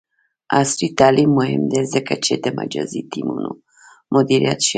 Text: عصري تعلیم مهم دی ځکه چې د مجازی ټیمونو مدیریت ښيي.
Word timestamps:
عصري 0.59 0.87
تعلیم 0.99 1.31
مهم 1.39 1.63
دی 1.71 1.81
ځکه 1.93 2.13
چې 2.25 2.33
د 2.43 2.45
مجازی 2.59 3.01
ټیمونو 3.11 3.49
مدیریت 4.13 4.59
ښيي. 4.65 4.69